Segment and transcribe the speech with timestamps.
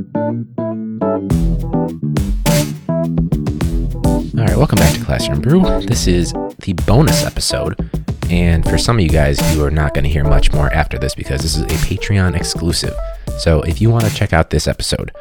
[0.00, 0.06] All
[4.46, 5.60] right, welcome back to Classroom Brew.
[5.82, 7.78] This is the bonus episode.
[8.30, 10.98] And for some of you guys, you are not going to hear much more after
[10.98, 12.94] this because this is a Patreon exclusive.
[13.38, 15.12] So if you want to check out this episode,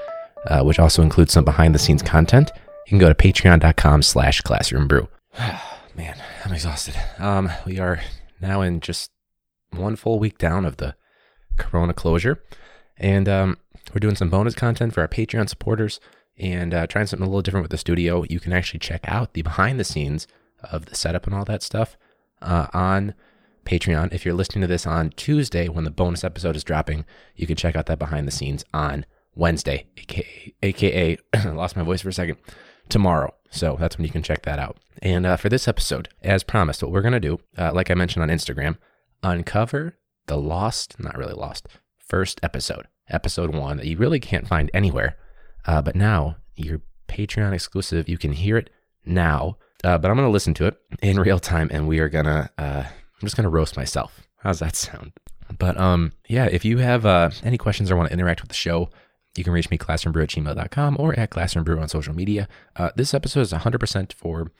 [0.48, 2.50] uh, which also includes some behind the scenes content,
[2.86, 5.10] you can go to patreon.com slash classroombrew.
[5.98, 6.16] Man,
[6.46, 6.96] I'm exhausted.
[7.18, 8.00] Um, we are
[8.40, 9.12] now in just
[9.72, 10.96] one full week down of the
[11.58, 12.42] corona closure.
[13.00, 13.58] And um,
[13.94, 16.00] we're doing some bonus content for our Patreon supporters
[16.38, 18.24] and uh, trying something a little different with the studio.
[18.30, 20.28] You can actually check out the behind the scenes
[20.64, 21.98] of the setup and all that stuff
[22.42, 23.14] uh, on
[23.66, 24.14] Patreon.
[24.14, 27.56] If you're listening to this on Tuesday when the bonus episode is dropping, you can
[27.56, 31.18] check out that behind the scenes on Wednesday, aka, AKA
[31.54, 32.38] lost my voice for a second,
[32.90, 33.34] tomorrow.
[33.52, 34.78] So that's when you can check that out.
[35.02, 37.94] And uh, for this episode, as promised, what we're going to do, uh, like I
[37.94, 38.78] mentioned on Instagram,
[39.24, 41.68] uncover the lost, not really lost,
[42.10, 45.16] first episode, episode one that you really can't find anywhere.
[45.66, 48.70] Uh, but now, your Patreon exclusive, you can hear it
[49.06, 49.58] now.
[49.84, 52.26] Uh, but I'm going to listen to it in real time and we are going
[52.26, 54.28] to, uh, I'm just going to roast myself.
[54.38, 55.14] How's that sound?
[55.58, 58.56] But um, yeah, if you have uh, any questions or want to interact with the
[58.56, 58.90] show,
[59.38, 62.48] you can reach me classroombrew at gmail.com or at classroombrew on social media.
[62.76, 64.52] Uh, this episode is 100% for,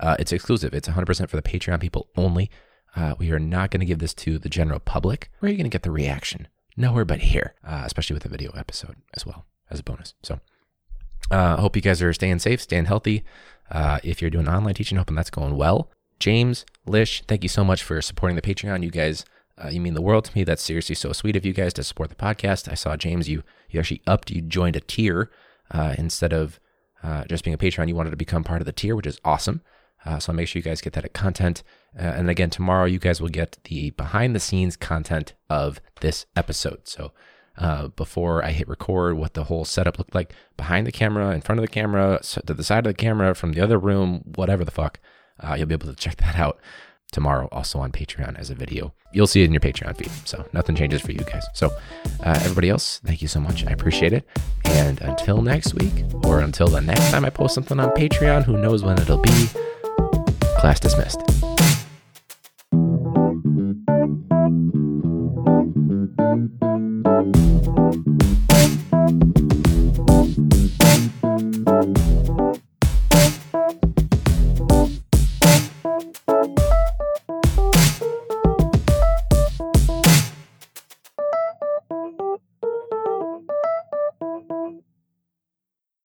[0.00, 0.74] uh, it's exclusive.
[0.74, 2.50] It's 100% for the Patreon people only.
[2.94, 5.30] Uh, we are not going to give this to the general public.
[5.40, 6.48] Where are you going to get the reaction?
[6.78, 10.14] Nowhere but here, uh, especially with the video episode as well as a bonus.
[10.22, 10.38] So
[11.28, 13.24] I uh, hope you guys are staying safe, staying healthy.
[13.68, 15.90] Uh, if you're doing online teaching, hoping that's going well.
[16.20, 18.84] James, Lish, thank you so much for supporting the Patreon.
[18.84, 19.24] You guys,
[19.62, 20.44] uh, you mean the world to me.
[20.44, 22.70] That's seriously so sweet of you guys to support the podcast.
[22.70, 25.32] I saw James, you you actually upped, you joined a tier
[25.72, 26.60] uh, instead of
[27.02, 27.88] uh, just being a Patreon.
[27.88, 29.62] You wanted to become part of the tier, which is awesome.
[30.08, 31.62] Uh, so make sure you guys get that at content.
[31.94, 36.24] Uh, and again, tomorrow you guys will get the behind the scenes content of this
[36.34, 36.88] episode.
[36.88, 37.12] So
[37.58, 41.42] uh, before I hit record, what the whole setup looked like behind the camera, in
[41.42, 44.64] front of the camera, to the side of the camera, from the other room, whatever
[44.64, 44.98] the fuck.
[45.40, 46.58] Uh, you'll be able to check that out
[47.12, 48.94] tomorrow, also on Patreon as a video.
[49.12, 50.10] You'll see it in your Patreon feed.
[50.24, 51.44] So nothing changes for you guys.
[51.52, 51.68] So
[52.24, 53.66] uh, everybody else, thank you so much.
[53.66, 54.26] I appreciate it.
[54.64, 58.56] And until next week, or until the next time I post something on Patreon, who
[58.56, 59.48] knows when it'll be.
[60.58, 61.37] Class dismissed.